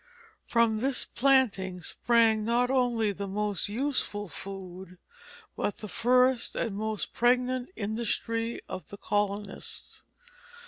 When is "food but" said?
4.27-5.77